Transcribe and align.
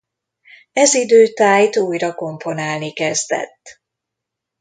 Ez 0.71 0.93
idő 0.93 1.27
tájt 1.33 1.77
újra 1.77 2.13
komponálni 2.15 2.93
kezdett. 2.93 3.81